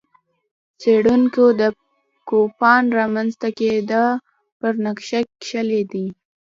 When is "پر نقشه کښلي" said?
4.59-5.81